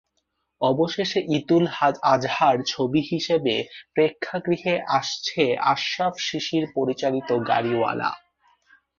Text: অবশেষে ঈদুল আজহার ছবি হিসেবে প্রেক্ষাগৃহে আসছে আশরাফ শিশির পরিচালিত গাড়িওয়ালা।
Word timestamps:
অবশেষে 0.61 1.19
ঈদুল 1.37 1.65
আজহার 2.13 2.57
ছবি 2.67 3.01
হিসেবে 3.11 3.55
প্রেক্ষাগৃহে 3.93 4.75
আসছে 4.97 5.43
আশরাফ 5.71 6.13
শিশির 6.19 6.63
পরিচালিত 6.75 7.29
গাড়িওয়ালা। 7.49 8.09